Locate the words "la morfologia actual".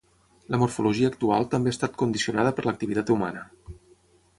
0.55-1.47